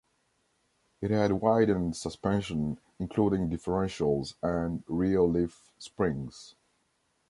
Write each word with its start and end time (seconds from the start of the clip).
It 0.99 1.11
had 1.11 1.31
widened 1.33 1.95
suspension, 1.95 2.79
including 2.97 3.51
differentials, 3.51 4.33
and 4.41 4.83
rear 4.87 5.21
leaf 5.21 5.71
springs. 5.77 6.55